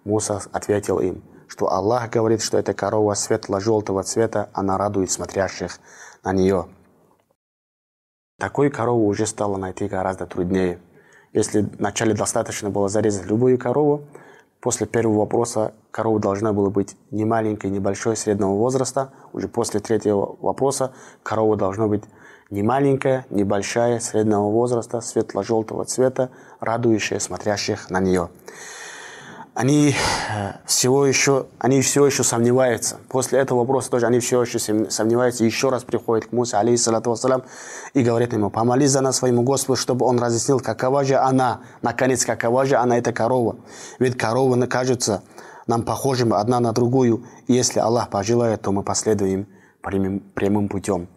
Муса 0.03 0.41
ответил 0.51 0.99
им, 0.99 1.23
что 1.47 1.71
Аллах 1.71 2.09
говорит, 2.09 2.41
что 2.41 2.57
эта 2.57 2.73
корова 2.73 3.13
светло-желтого 3.13 4.03
цвета, 4.03 4.49
она 4.53 4.77
радует 4.77 5.11
смотрящих 5.11 5.79
на 6.23 6.33
нее. 6.33 6.67
Такой 8.39 8.71
корову 8.71 9.05
уже 9.05 9.25
стало 9.27 9.57
найти 9.57 9.87
гораздо 9.87 10.25
труднее. 10.25 10.79
Если 11.33 11.61
вначале 11.61 12.13
достаточно 12.13 12.69
было 12.69 12.89
зарезать 12.89 13.27
любую 13.27 13.59
корову, 13.59 14.05
после 14.59 14.87
первого 14.87 15.19
вопроса 15.19 15.73
корова 15.91 16.19
должна 16.19 16.51
была 16.51 16.69
быть 16.69 16.97
не 17.11 17.25
маленькой, 17.25 17.69
не 17.69 17.79
большой, 17.79 18.15
среднего 18.15 18.53
возраста. 18.55 19.13
Уже 19.31 19.47
после 19.47 19.79
третьего 19.79 20.37
вопроса 20.41 20.93
корова 21.21 21.55
должна 21.55 21.87
быть 21.87 22.03
не 22.49 22.63
маленькая, 22.63 23.25
не 23.29 23.43
большая, 23.43 23.99
среднего 23.99 24.49
возраста, 24.49 24.99
светло-желтого 24.99 25.85
цвета, 25.85 26.31
радующая 26.59 27.19
смотрящих 27.19 27.89
на 27.89 27.99
нее 27.99 28.29
они 29.53 29.89
э, 29.89 30.53
всего 30.65 31.05
еще, 31.05 31.47
они 31.59 31.81
все 31.81 32.05
еще 32.05 32.23
сомневаются. 32.23 32.97
После 33.09 33.39
этого 33.39 33.59
вопроса 33.59 33.91
тоже 33.91 34.07
они 34.07 34.19
все 34.19 34.41
еще 34.43 34.59
сомневаются. 34.89 35.43
Еще 35.43 35.69
раз 35.69 35.83
приходит 35.83 36.27
к 36.27 36.31
Мусе, 36.31 36.57
алейхиссалату 36.57 37.09
вассалам, 37.09 37.43
и 37.93 38.01
говорит 38.01 38.31
ему, 38.33 38.49
помолись 38.49 38.91
за 38.91 39.01
нас 39.01 39.17
своему 39.17 39.43
Господу, 39.43 39.77
чтобы 39.77 40.05
он 40.05 40.19
разъяснил, 40.19 40.59
какова 40.59 41.03
же 41.03 41.15
она, 41.15 41.61
наконец, 41.81 42.25
какова 42.25 42.65
же 42.65 42.75
она, 42.75 42.97
эта 42.97 43.11
корова. 43.11 43.57
Ведь 43.99 44.17
корова 44.17 44.65
кажется 44.67 45.21
нам 45.67 45.83
похожим 45.83 46.33
одна 46.33 46.59
на 46.59 46.71
другую, 46.71 47.25
и 47.47 47.53
если 47.53 47.79
Аллах 47.79 48.09
пожелает, 48.09 48.61
то 48.61 48.71
мы 48.71 48.83
последуем 48.83 49.47
прямым, 49.81 50.19
прямым 50.33 50.69
путем. 50.69 51.07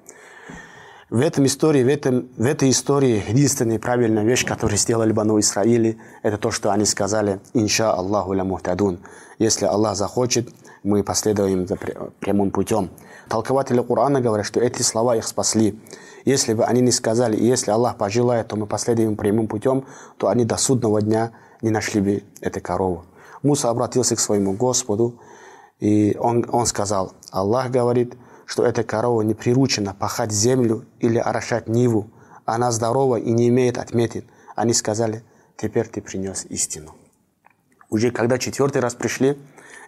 В 1.11 1.21
этом 1.21 1.45
истории, 1.45 1.85
в, 1.85 1.89
этом, 1.89 2.29
в 2.39 2.45
этой 2.45 2.71
истории 2.71 3.23
единственная 3.29 3.79
правильная 3.79 4.25
вещь, 4.25 4.47
которую 4.47 4.79
сделали 4.79 5.13
Бану 5.13 5.39
Исраили, 5.39 5.99
это 6.23 6.39
то, 6.39 6.51
что 6.51 6.71
они 6.73 6.87
сказали 6.87 7.41
«Инша 7.53 7.93
Аллаху 7.93 8.33
ля 8.33 8.43
мухтадун». 8.43 9.01
Если 9.39 9.67
Аллах 9.67 9.97
захочет, 9.97 10.49
мы 10.83 11.05
последуем 11.05 11.67
за 11.67 11.77
прямым 12.21 12.51
путем. 12.51 12.89
Толкователи 13.29 13.83
Корана 13.83 14.23
говорят, 14.23 14.47
что 14.47 14.61
эти 14.61 14.81
слова 14.81 15.15
их 15.17 15.27
спасли. 15.27 15.79
Если 16.25 16.55
бы 16.55 16.65
они 16.65 16.81
не 16.81 16.91
сказали, 16.91 17.37
если 17.37 17.71
Аллах 17.71 17.99
пожелает, 17.99 18.49
то 18.49 18.57
мы 18.57 18.67
последуем 18.67 19.17
прямым 19.17 19.47
путем, 19.47 19.85
то 20.17 20.29
они 20.29 20.47
до 20.47 20.57
судного 20.57 21.03
дня 21.03 21.33
не 21.61 21.69
нашли 21.69 22.01
бы 22.01 22.23
эту 22.41 22.63
корову. 22.63 23.05
Муса 23.43 23.69
обратился 23.69 24.17
к 24.17 24.21
своему 24.21 24.55
Господу, 24.55 25.21
и 25.81 26.17
он, 26.19 26.47
он 26.51 26.65
сказал, 26.65 27.13
Аллах 27.31 27.71
говорит– 27.71 28.15
что 28.47 28.65
эта 28.65 28.83
корова 28.85 29.23
не 29.23 29.35
приручена 29.35 29.95
пахать 29.95 30.33
землю 30.33 30.85
или 31.01 31.19
орошать 31.19 31.69
ниву. 31.69 32.11
Она 32.45 32.73
здорова 32.73 33.17
и 33.17 33.31
не 33.31 33.49
имеет 33.49 33.79
отметин. 33.79 34.25
Они 34.55 34.73
сказали, 34.73 35.23
теперь 35.57 35.87
ты 35.89 36.01
принес 36.01 36.45
истину. 36.47 36.95
Уже 37.91 38.11
когда 38.11 38.39
четвертый 38.39 38.83
раз 38.83 38.95
пришли 38.95 39.39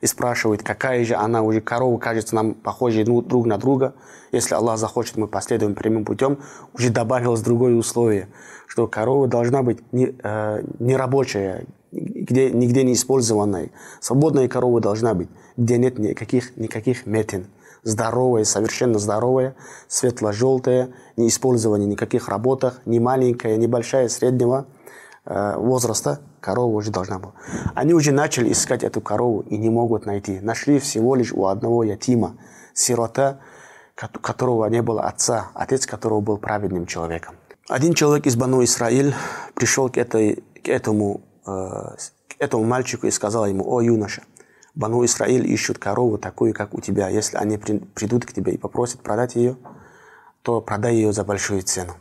и 0.01 0.07
спрашивают, 0.07 0.63
какая 0.63 1.05
же 1.05 1.15
она, 1.15 1.43
уже 1.43 1.61
корова 1.61 1.99
кажется 1.99 2.35
нам 2.35 2.55
похожей 2.55 3.05
друг 3.05 3.47
на 3.47 3.59
друга. 3.59 3.95
Если 4.33 4.55
Аллах 4.55 4.79
захочет, 4.79 5.17
мы 5.17 5.29
последуем 5.29 5.75
прямым 5.75 6.05
путем. 6.05 6.39
Уже 6.73 6.91
добавилось 6.91 7.41
другое 7.41 7.75
условие, 7.75 8.29
что 8.67 8.87
корова 8.87 9.27
должна 9.27 9.63
быть 9.63 9.81
не, 9.93 10.15
э, 10.23 10.63
не 10.79 10.97
рабочая, 10.97 11.67
где, 11.93 12.51
нигде 12.51 12.85
не 12.85 12.93
использованная. 12.93 13.71
Свободная 14.01 14.49
корова 14.49 14.81
должна 14.81 15.15
быть, 15.15 15.29
где 15.57 15.79
нет 15.79 15.99
никаких, 15.99 16.57
никаких 16.57 17.07
метин 17.07 17.47
здоровая, 17.83 18.45
совершенно 18.45 18.99
здоровая, 18.99 19.54
светло-желтая, 19.88 20.90
не 21.16 21.28
использование 21.28 21.87
никаких 21.87 22.28
работах, 22.28 22.80
не 22.87 23.00
маленькая, 23.00 23.56
не 23.56 23.66
большая, 23.66 24.09
среднего 24.09 24.66
э, 25.25 25.56
возраста, 25.56 26.21
корова 26.40 26.76
уже 26.76 26.90
должна 26.90 27.18
была. 27.18 27.33
Они 27.75 27.95
уже 27.95 28.12
начали 28.12 28.52
искать 28.52 28.85
эту 28.85 29.00
корову 29.00 29.40
и 29.40 29.56
не 29.56 29.71
могут 29.71 30.06
найти. 30.06 30.40
Нашли 30.40 30.78
всего 30.78 31.14
лишь 31.14 31.33
у 31.33 31.47
одного 31.47 31.85
ятима, 31.85 32.37
сирота, 32.75 33.40
которого 33.95 34.66
не 34.66 34.83
было 34.83 35.02
отца, 35.02 35.49
отец 35.54 35.87
которого 35.87 36.21
был 36.21 36.37
праведным 36.37 36.87
человеком. 36.87 37.37
Один 37.68 37.95
человек 37.95 38.26
из 38.26 38.37
Бану 38.37 38.62
Исраиль 38.62 39.14
пришел 39.54 39.88
к, 39.88 39.97
этой, 39.97 40.45
к, 40.62 40.68
этому, 40.68 41.23
э, 41.47 41.50
к 41.50 42.35
этому 42.38 42.64
мальчику 42.64 43.06
и 43.06 43.11
сказал 43.11 43.47
ему, 43.47 43.64
о 43.68 43.80
юноша, 43.80 44.23
Бану 44.76 45.02
Исраиль 45.06 45.50
ищут 45.50 45.78
корову 45.78 46.18
такую, 46.18 46.52
как 46.52 46.75
у 46.75 46.83
тебя. 46.83 47.09
Если 47.09 47.38
они 47.38 47.56
придут 47.56 48.26
к 48.26 48.33
тебе 48.35 48.52
и 48.52 48.59
попросят 48.59 49.00
продать 49.00 49.35
ее, 49.35 49.56
то 50.42 50.61
продай 50.61 50.95
ее 50.95 51.14
за 51.14 51.25
большую 51.25 51.62
цену. 51.62 51.95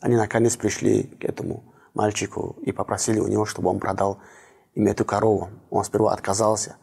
Они 0.00 0.14
наконец 0.14 0.54
пришли 0.54 1.04
к 1.04 1.24
этому 1.24 1.64
мальчику 1.94 2.56
и 2.60 2.70
попросили 2.70 3.18
у 3.18 3.28
него, 3.28 3.46
чтобы 3.46 3.70
он 3.70 3.80
продал 3.80 4.18
им 4.74 4.86
эту 4.88 5.06
корову. 5.06 5.48
Он 5.70 5.82
сперва 5.84 6.12
отказался 6.12 6.76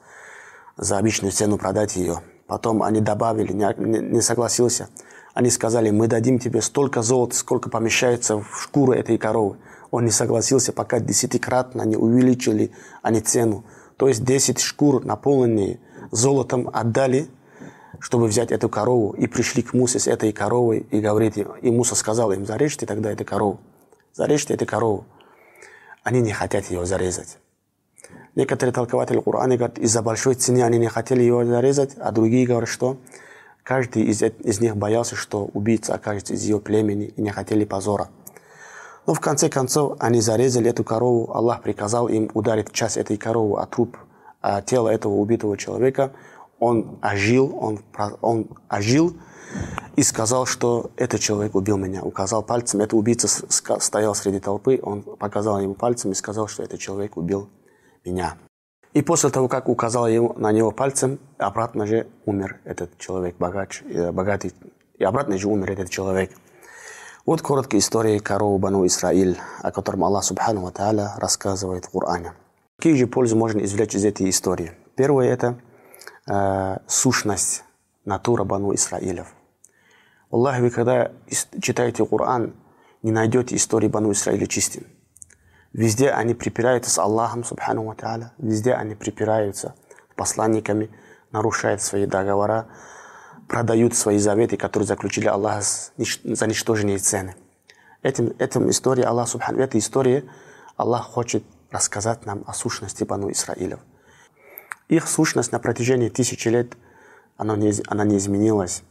за 0.78 0.98
обычную 0.98 1.32
цену 1.32 1.60
продать 1.60 1.96
ее. 1.96 2.22
Потом 2.48 2.82
они 2.82 3.00
добавили, 3.00 3.54
не, 3.54 4.22
согласился. 4.22 4.90
Они 5.36 5.52
сказали, 5.52 5.92
мы 5.92 6.08
дадим 6.08 6.40
тебе 6.40 6.62
столько 6.62 7.04
золота, 7.04 7.36
сколько 7.36 7.70
помещается 7.70 8.40
в 8.40 8.64
шкуру 8.64 8.94
этой 8.94 9.20
коровы. 9.20 9.58
Он 9.92 10.06
не 10.06 10.12
согласился, 10.12 10.74
пока 10.74 11.00
десятикратно 11.00 11.84
не 11.84 11.98
увеличили 11.98 12.72
они 13.04 13.22
цену. 13.22 13.64
То 13.98 14.08
есть 14.08 14.24
10 14.24 14.60
шкур, 14.60 15.04
наполненные 15.06 15.80
золотом, 16.12 16.70
отдали, 16.74 17.28
чтобы 18.00 18.28
взять 18.28 18.52
эту 18.52 18.70
корову. 18.70 19.12
И 19.12 19.28
пришли 19.28 19.62
к 19.64 19.74
Мусе 19.74 20.00
с 20.00 20.08
этой 20.08 20.32
коровой 20.32 20.86
и 20.92 21.00
говорит 21.00 21.38
и 21.38 21.72
Муса 21.72 21.96
сказал 21.96 22.32
им, 22.32 22.46
зарежьте 22.46 22.86
тогда 22.86 23.12
эту 23.12 23.26
корову. 23.26 23.60
Зарежьте 24.14 24.54
эту 24.54 24.66
корову. 24.66 25.06
Они 26.04 26.22
не 26.22 26.34
хотят 26.34 26.70
ее 26.70 26.86
зарезать. 26.86 27.38
Некоторые 28.36 28.74
толкователи 28.74 29.20
Корана 29.20 29.56
говорят, 29.56 29.78
из-за 29.78 30.02
большой 30.02 30.36
цены 30.36 30.62
они 30.62 30.78
не 30.78 30.90
хотели 30.90 31.24
его 31.24 31.46
зарезать, 31.46 31.96
а 31.98 32.12
другие 32.12 32.46
говорят, 32.46 32.70
что 32.70 32.98
каждый 33.64 34.04
из, 34.04 34.22
из 34.22 34.60
них 34.60 34.76
боялся, 34.76 35.16
что 35.16 35.46
убийца 35.54 35.96
окажется 35.96 36.34
из 36.34 36.44
ее 36.44 36.60
племени 36.60 37.06
и 37.06 37.22
не 37.22 37.32
хотели 37.32 37.64
позора. 37.64 38.10
Но 39.08 39.14
в 39.14 39.20
конце 39.20 39.50
концов 39.50 39.98
они 40.00 40.22
зарезали 40.22 40.70
эту 40.70 40.84
корову. 40.84 41.32
Аллах 41.34 41.62
приказал 41.62 42.08
им 42.08 42.30
ударить 42.34 42.72
часть 42.72 42.98
этой 42.98 43.18
коровы 43.18 43.60
от 43.60 43.72
труп 43.72 43.98
а 44.42 44.62
тела 44.62 44.90
этого 44.90 45.14
убитого 45.14 45.58
человека. 45.58 46.12
Он 46.60 47.00
ожил, 47.02 47.58
он, 47.60 47.80
он 48.22 48.48
ожил 48.70 49.14
и 49.96 50.04
сказал, 50.04 50.46
что 50.46 50.92
этот 50.98 51.20
человек 51.20 51.56
убил 51.56 51.78
меня. 51.78 52.04
Указал 52.04 52.44
пальцем. 52.44 52.82
Этот 52.82 52.94
убийца 52.94 53.28
стоял 53.28 54.14
среди 54.14 54.40
толпы. 54.40 54.80
Он 54.84 55.02
показал 55.02 55.60
ему 55.60 55.74
пальцем 55.74 56.12
и 56.12 56.14
сказал, 56.14 56.48
что 56.48 56.62
этот 56.62 56.80
человек 56.80 57.18
убил 57.18 57.50
меня. 58.06 58.38
И 58.94 59.02
после 59.02 59.32
того, 59.32 59.48
как 59.48 59.68
указал 59.68 60.08
ему, 60.08 60.34
на 60.38 60.52
него 60.52 60.70
пальцем, 60.72 61.20
обратно 61.40 61.88
же 61.88 62.08
умер 62.26 62.60
этот 62.66 62.98
человек, 63.00 63.38
богач, 63.38 63.82
э, 63.84 64.12
богатый. 64.12 64.54
И 65.00 65.04
обратно 65.04 65.40
же 65.40 65.48
умер 65.48 65.72
этот 65.72 65.90
человек. 65.90 66.30
Вот 67.26 67.42
короткая 67.42 67.82
история 67.82 68.20
коровы 68.20 68.60
Бану 68.60 68.86
Исраиль, 68.86 69.40
о 69.64 69.72
котором 69.72 70.04
Аллах 70.04 70.24
Субхану 70.24 70.62
Ва 70.62 71.16
рассказывает 71.18 71.86
в 71.86 71.90
Коране. 71.90 72.34
Какие 72.78 72.94
же 72.94 73.08
пользы 73.08 73.36
можно 73.36 73.62
извлечь 73.62 73.96
из 73.96 74.06
этой 74.06 74.30
истории? 74.30 74.74
Первое– 74.96 75.30
это 75.34 75.60
э, 76.28 76.78
сущность, 76.86 77.64
натура 78.06 78.44
Бану 78.44 78.76
Исраилев. 78.76 79.34
Аллах, 80.30 80.60
вы 80.60 80.70
когда 80.70 81.14
читаете 81.60 82.06
Коран, 82.06 82.54
не 83.02 83.12
найдете 83.12 83.56
истории 83.56 83.88
Бану 83.88 84.12
Исраиля 84.12 84.46
чистым. 84.46 84.84
Везде 85.74 86.12
они 86.12 86.36
припираются 86.36 86.92
с 86.92 87.00
Аллахом, 87.00 87.44
субхану 87.44 87.86
ва. 87.86 88.34
Везде 88.38 88.76
они 88.76 88.94
припираются 88.94 89.74
посланниками, 90.16 90.92
нарушают 91.32 91.82
свои 91.82 92.06
договора, 92.06 92.68
продают 93.48 93.96
свои 93.96 94.18
заветы, 94.18 94.58
которые 94.58 94.88
заключили 94.88 95.28
Аллах 95.28 95.64
за 95.64 96.48
ничтожные 96.48 96.98
цены. 96.98 97.36
Этим, 98.02 98.34
этим 98.40 98.70
история 98.70 99.06
Аллах, 99.06 99.28
субхану, 99.28 99.58
в 99.58 99.62
этой 99.62 99.80
истории 99.80 100.24
Аллах 100.78 101.06
хочет 101.06 101.44
рассказать 101.72 102.26
нам 102.26 102.44
о 102.48 102.54
сущности 102.54 103.04
Бану 103.04 103.32
Исраилев. 103.32 103.80
Их 104.88 105.08
сущность 105.08 105.52
на 105.52 105.60
протяжении 105.60 106.10
тысячи 106.10 106.48
лет, 106.48 106.78
она 107.38 107.56
не, 107.56 107.74
она 107.88 108.04
не 108.04 108.18
изменилась. 108.18 108.84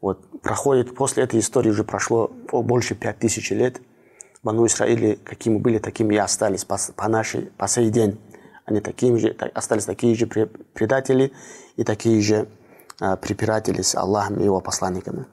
Вот, 0.00 0.40
проходит, 0.40 0.94
после 0.94 1.24
этой 1.24 1.40
истории 1.40 1.70
уже 1.70 1.84
прошло 1.84 2.28
больше 2.52 2.94
пять 2.94 3.18
тысяч 3.18 3.50
лет– 3.50 3.80
Бану 4.46 4.64
Исраиле, 4.64 5.16
какими 5.24 5.58
были, 5.58 5.78
такими 5.78 6.14
и 6.14 6.18
остались 6.18 6.64
по, 6.64 6.78
по, 6.94 7.08
нашей, 7.08 7.50
по 7.58 7.66
сей 7.66 7.90
день. 7.90 8.16
Они 8.64 8.80
такими 8.80 9.18
же, 9.18 9.30
остались 9.54 9.86
такие 9.86 10.14
же 10.14 10.26
предатели 10.26 11.32
и 11.74 11.82
такие 11.82 12.22
же 12.22 12.46
э, 13.00 13.16
препиратели 13.16 13.82
с 13.82 13.94
Аллахом 13.94 14.40
и 14.40 14.44
его 14.44 14.60
посланниками. 14.60 15.26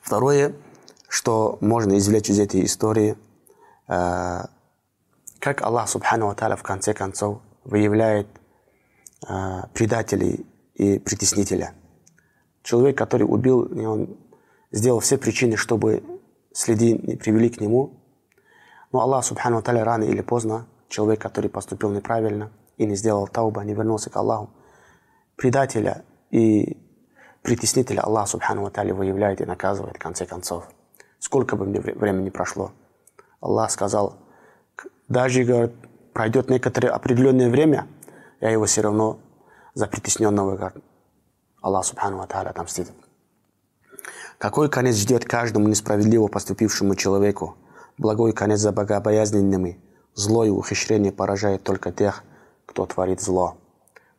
Второе, 0.00 0.54
что 1.08 1.58
можно 1.60 1.96
извлечь 1.98 2.30
из 2.30 2.38
этой 2.38 2.64
истории, 2.64 3.16
э, 3.88 4.40
как 5.38 5.62
Аллах 5.62 5.88
Субхану 5.88 6.28
Ва 6.28 6.56
в 6.56 6.62
конце 6.62 6.94
концов 6.94 7.40
выявляет 7.64 8.28
э, 9.28 9.62
предателей 9.74 10.46
и 10.74 10.98
притеснителя. 10.98 11.74
Человек, 12.62 12.96
который 12.96 13.24
убил, 13.24 13.68
он 13.86 14.16
сделал 14.70 15.00
все 15.00 15.18
причины, 15.18 15.56
чтобы 15.56 16.02
следи 16.52 16.94
не 16.94 17.16
привели 17.16 17.50
к 17.50 17.60
нему. 17.60 18.00
Но 18.92 19.00
Аллах, 19.00 19.24
Субхану 19.24 19.62
Таля, 19.62 19.84
рано 19.84 20.04
или 20.04 20.20
поздно, 20.20 20.66
человек, 20.88 21.20
который 21.20 21.50
поступил 21.50 21.90
неправильно 21.90 22.50
и 22.76 22.86
не 22.86 22.94
сделал 22.94 23.26
тауба, 23.26 23.64
не 23.64 23.74
вернулся 23.74 24.10
к 24.10 24.16
Аллаху, 24.16 24.50
предателя 25.36 26.04
и 26.32 26.78
притеснителя 27.42 28.00
Аллах, 28.00 28.26
Субхану 28.26 28.68
Таля, 28.70 28.94
выявляет 28.94 29.40
и 29.40 29.44
наказывает 29.44 29.96
в 29.96 30.00
конце 30.00 30.26
концов. 30.26 30.68
Сколько 31.20 31.54
бы 31.54 31.66
времени 31.66 32.30
прошло. 32.30 32.72
Аллах 33.40 33.70
сказал, 33.70 34.16
даже, 35.08 35.44
говорит, 35.44 35.72
пройдет 36.12 36.50
некоторое 36.50 36.88
определенное 36.88 37.50
время, 37.50 37.86
я 38.40 38.50
его 38.50 38.64
все 38.64 38.80
равно 38.80 39.20
за 39.74 39.86
притесненного, 39.86 40.56
говорит, 40.56 40.82
Аллах, 41.60 41.84
Субхану 41.84 42.26
Таля, 42.26 42.50
отомстит. 42.50 42.90
Какой 44.38 44.68
конец 44.68 44.96
ждет 44.96 45.24
каждому 45.24 45.68
несправедливо 45.68 46.26
поступившему 46.26 46.96
человеку? 46.96 47.56
Благой 47.98 48.32
конец 48.32 48.58
за 48.58 48.72
богобоязненными. 48.72 49.78
Зло 50.14 50.44
ухищрение 50.50 51.12
поражает 51.12 51.62
только 51.62 51.92
тех, 51.92 52.24
кто 52.66 52.86
творит 52.86 53.20
зло. 53.20 53.58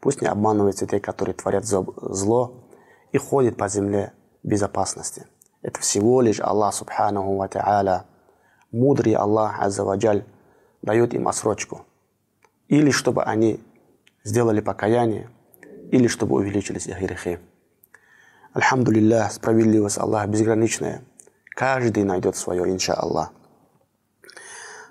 Пусть 0.04 0.22
не 0.22 0.28
обманываются 0.28 0.86
те, 0.86 1.00
которые 1.00 1.34
творят 1.34 1.64
зло 1.64 2.66
и 3.14 3.18
ходят 3.18 3.56
по 3.56 3.70
земле 3.70 4.12
безопасности. 4.44 5.28
Это 5.62 5.80
всего 5.80 6.20
лишь 6.20 6.42
Аллах 6.42 6.74
Субханаху 6.74 7.38
Ва 7.38 7.48
Та'аля, 7.48 8.02
мудрый 8.70 9.14
Аллах 9.14 9.62
Аззаваджаль, 9.62 10.26
дает 10.82 11.14
им 11.14 11.30
осрочку. 11.30 11.86
Или 12.68 12.92
чтобы 12.92 13.24
они 13.24 13.64
сделали 14.26 14.60
покаяние, 14.60 15.30
или 15.90 16.08
чтобы 16.08 16.36
увеличились 16.36 16.86
их 16.88 17.00
грехи. 17.00 17.40
Альхамдулиллах, 18.52 19.32
справедливость 19.32 20.00
Аллаха 20.00 20.28
безграничная. 20.28 21.02
Каждый 21.56 22.04
найдет 22.04 22.36
свое, 22.36 22.70
инша 22.70 22.94
Аллах. 22.94 23.32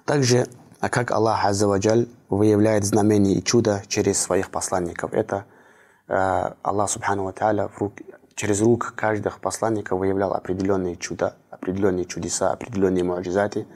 Также, 0.06 0.46
а 0.82 0.88
как 0.88 1.12
Аллах 1.12 1.44
Аззаваджаль 1.44 2.08
выявляет 2.28 2.84
знамения 2.84 3.34
и 3.34 3.42
чудо 3.42 3.82
через 3.86 4.20
своих 4.20 4.50
посланников. 4.50 5.14
Это 5.14 5.46
э, 6.08 6.50
Аллах 6.62 6.90
Субхану 6.90 7.32
рук, 7.78 7.92
через 8.34 8.60
рук 8.60 8.92
каждых 8.96 9.40
посланников 9.40 10.00
выявлял 10.00 10.34
определенные 10.34 10.96
чуда, 10.96 11.36
определенные 11.50 12.04
чудеса, 12.04 12.50
определенные 12.50 13.04
муаджизаты. 13.04 13.66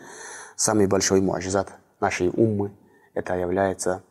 Самый 0.56 0.88
большой 0.88 1.20
муаджизат 1.20 1.72
нашей 2.00 2.28
уммы 2.28 2.72
это 3.14 3.34
является 3.34 4.02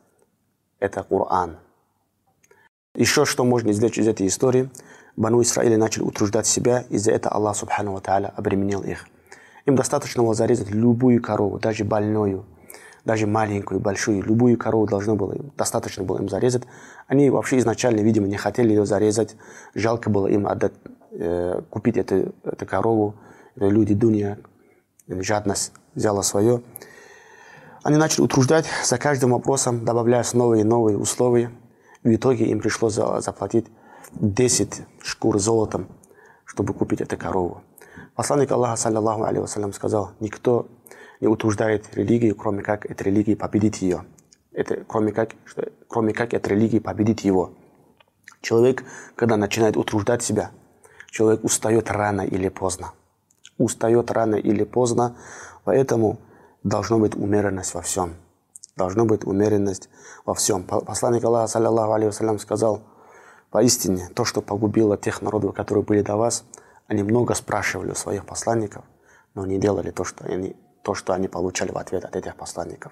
это 0.79 1.03
Коран. 1.03 1.57
Еще 2.95 3.25
что 3.25 3.43
можно 3.43 3.71
извлечь 3.71 3.97
из 3.97 4.07
этой 4.07 4.25
истории– 4.25 4.71
Бану 5.17 5.41
Исраиля 5.41 5.77
начали 5.77 6.03
утруждать 6.03 6.45
себя, 6.45 6.83
из-за 6.89 7.11
этого 7.11 7.35
Аллах 7.35 7.55
Субхану 7.55 7.99
Тааля 8.01 8.33
обременил 8.35 8.81
их. 8.81 9.07
Им 9.65 9.75
достаточно 9.75 10.21
было 10.23 10.33
зарезать 10.33 10.69
любую 10.71 11.21
корову, 11.21 11.57
даже 11.57 11.85
больную, 11.85 12.45
даже 13.05 13.27
маленькую, 13.27 13.79
большую, 13.79 14.23
любую 14.23 14.57
корову 14.57 14.87
должно 14.87 15.15
было 15.15 15.33
им, 15.33 15.51
достаточно 15.55 16.03
было 16.03 16.17
им 16.17 16.27
зарезать. 16.27 16.63
Они 17.07 17.29
вообще 17.29 17.59
изначально, 17.59 18.01
видимо, 18.01 18.27
не 18.27 18.37
хотели 18.37 18.69
ее 18.69 18.85
зарезать, 18.85 19.35
жалко 19.75 20.09
было 20.09 20.27
им 20.27 20.47
отдать, 20.47 20.73
э, 21.11 21.61
купить 21.69 21.97
эту, 21.97 22.33
эту 22.43 22.65
корову. 22.65 23.15
Это 23.55 23.67
люди 23.67 23.93
дунья, 23.93 24.39
жадность 25.07 25.71
взяла 25.93 26.23
свое. 26.23 26.61
Они 27.83 27.97
начали 27.97 28.23
утруждать 28.23 28.65
за 28.83 28.97
каждым 28.97 29.31
вопросом, 29.31 29.85
добавляя 29.85 30.25
новые 30.33 30.61
и 30.61 30.63
новые 30.63 30.97
условия. 30.97 31.51
В 32.03 32.13
итоге 32.13 32.45
им 32.45 32.59
пришлось 32.59 32.95
заплатить 32.95 33.67
10 34.13 34.81
шкур 35.03 35.39
золотом, 35.39 35.87
чтобы 36.43 36.73
купить 36.73 37.01
эту 37.01 37.17
корову. 37.17 37.61
Посланник 38.15 38.51
Аллаха, 38.51 38.75
саллиллаху 38.75 39.23
алейhi 39.23 39.41
вассалям, 39.41 39.73
сказал, 39.73 40.11
никто 40.19 40.67
не 41.21 41.27
утруждает 41.27 41.95
религию, 41.95 42.35
кроме 42.35 42.63
как 42.63 42.85
эта 42.85 43.03
религия 43.03 43.35
победит 43.35 43.77
ее. 43.77 44.05
Это, 44.51 44.83
кроме, 44.87 45.11
как, 45.11 45.31
что, 45.45 45.69
кроме 45.87 46.13
как 46.13 46.33
эта 46.33 46.49
религия 46.49 46.79
победит 46.79 47.21
его. 47.21 47.51
Человек, 48.41 48.83
когда 49.15 49.37
начинает 49.37 49.75
утруждать 49.75 50.23
себя, 50.23 50.51
человек 51.09 51.43
устает 51.43 51.89
рано 51.91 52.21
или 52.21 52.49
поздно. 52.49 52.93
Устает 53.57 54.11
рано 54.11 54.35
или 54.35 54.63
поздно, 54.63 55.15
поэтому 55.63 56.19
должна 56.63 56.97
быть 56.97 57.15
умеренность 57.15 57.73
во 57.73 57.81
всем. 57.81 58.13
Должна 58.75 59.05
быть 59.05 59.25
умеренность 59.25 59.89
во 60.25 60.33
всем. 60.33 60.63
Посланник 60.63 61.23
Аллаха, 61.23 61.47
саллиллаху 61.47 62.05
вассалям, 62.05 62.39
сказал– 62.39 62.83
Поистине, 63.55 64.09
то, 64.13 64.25
что 64.25 64.41
погубило 64.41 64.97
тех 64.97 65.21
народов, 65.21 65.55
которые 65.55 65.81
были 65.81 66.01
до 66.01 66.17
вас, 66.17 66.43
они 66.87 67.03
много 67.03 67.33
спрашивали 67.35 67.91
у 67.91 67.95
своих 67.95 68.25
посланников, 68.25 68.83
но 69.33 69.45
не 69.45 69.57
делали 69.57 69.91
то, 69.91 70.03
что 70.03 70.25
они, 70.25 70.57
то, 70.85 70.93
что 70.93 71.13
они 71.13 71.27
получали 71.27 71.71
в 71.71 71.77
ответ 71.77 72.05
от 72.05 72.15
этих 72.15 72.35
посланников. 72.35 72.91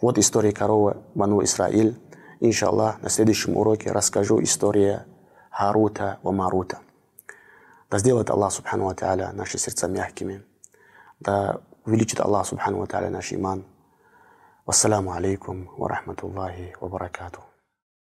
Вот 0.00 0.16
история 0.16 0.52
коровы 0.52 0.96
Бану 1.14 1.42
Исраиль. 1.42 2.00
Иншаллах, 2.38 3.02
на 3.02 3.10
следующем 3.10 3.56
уроке 3.56 3.90
расскажу 3.90 4.40
историю 4.42 5.04
Харута 5.50 6.20
и 6.24 6.28
Марута. 6.28 6.78
Да 7.90 7.98
сделает 7.98 8.30
Аллах 8.30 8.52
Субхану 8.52 8.84
Ва 8.86 8.94
Тааля 8.94 9.32
наши 9.32 9.58
сердца 9.58 9.88
мягкими. 9.88 10.42
Да 11.18 11.60
увеличит 11.84 12.20
Аллах 12.20 12.46
Субхану 12.46 12.78
Ва 12.78 12.86
Тааля 12.86 13.10
наш 13.10 13.32
иман. 13.32 13.66
Вассаламу 14.64 15.12
алейкум 15.12 15.68
ва 15.76 15.88
рахматуллахи 15.88 16.76
ва 16.80 16.88
баракатух. 16.88 17.44